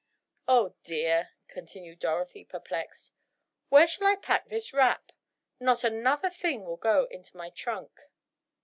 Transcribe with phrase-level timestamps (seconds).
[0.47, 3.11] Oh dear," continued Dorothy, perplexed,
[3.69, 5.11] "where shall I pack this wrap?
[5.59, 7.91] Not another thing will go into my trunk."